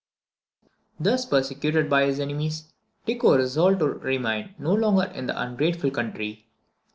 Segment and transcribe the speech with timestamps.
[0.99, 2.73] Thus persecuted by his enemies,
[3.05, 6.47] Tycho resolved to remain no longer in an ungrateful country.